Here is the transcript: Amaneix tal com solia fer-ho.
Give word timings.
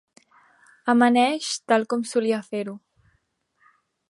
Amaneix 0.93 1.51
tal 1.73 1.87
com 1.93 2.09
solia 2.13 2.43
fer-ho. 2.49 2.77